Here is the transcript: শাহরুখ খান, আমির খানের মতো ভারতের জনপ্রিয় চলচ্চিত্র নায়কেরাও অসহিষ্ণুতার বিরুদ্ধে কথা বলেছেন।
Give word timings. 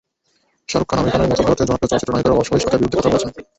শাহরুখ 0.69 0.87
খান, 0.89 0.97
আমির 0.99 1.11
খানের 1.13 1.29
মতো 1.31 1.41
ভারতের 1.47 1.67
জনপ্রিয় 1.69 1.89
চলচ্চিত্র 1.91 2.13
নায়কেরাও 2.13 2.41
অসহিষ্ণুতার 2.41 2.79
বিরুদ্ধে 2.79 2.97
কথা 2.99 3.09
বলেছেন। 3.11 3.31